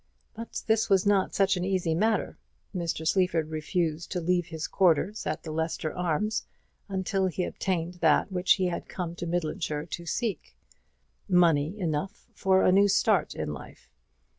But 0.33 0.63
this 0.65 0.89
was 0.89 1.05
not 1.05 1.35
such 1.35 1.57
an 1.57 1.63
easy 1.63 1.93
matter. 1.93 2.39
Mr. 2.75 3.05
Sleaford 3.07 3.49
refused 3.51 4.11
to 4.11 4.19
leave 4.19 4.47
his 4.47 4.67
quarters 4.67 5.27
at 5.27 5.43
the 5.43 5.51
Leicester 5.51 5.95
Arms 5.95 6.47
until 6.89 7.27
he 7.27 7.43
obtained 7.43 7.99
that 8.01 8.31
which 8.31 8.53
he 8.53 8.65
had 8.65 8.89
come 8.89 9.13
to 9.17 9.27
Midlandshire 9.27 9.85
to 9.85 10.05
seek 10.07 10.57
money 11.29 11.77
enough 11.77 12.25
for 12.33 12.63
a 12.63 12.71
new 12.71 12.87
start 12.87 13.35
in 13.35 13.53
life. 13.53 13.91